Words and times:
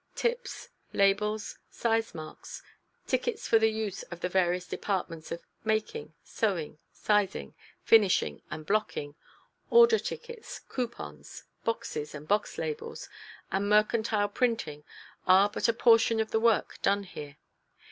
Tips, 0.15 0.69
labels, 0.93 1.59
size 1.69 2.15
marks, 2.15 2.63
tickets 3.05 3.47
for 3.47 3.57
use 3.57 4.01
in 4.01 4.17
the 4.17 4.29
various 4.29 4.65
departments 4.65 5.31
of 5.31 5.43
"making," 5.63 6.15
"sewing," 6.23 6.79
"sizing," 6.91 7.53
"finishing," 7.83 8.41
and 8.49 8.65
"blocking." 8.65 9.13
Order 9.69 9.99
tickets, 9.99 10.61
coupons, 10.67 11.43
boxes 11.63 12.15
and 12.15 12.27
box 12.27 12.57
labels 12.57 13.09
and 13.51 13.69
mercantile 13.69 14.29
printing 14.29 14.83
are 15.27 15.51
but 15.51 15.67
a 15.67 15.71
portion 15.73 16.19
of 16.19 16.31
the 16.31 16.39
work 16.39 16.81
done 16.81 17.03
here. 17.03 17.37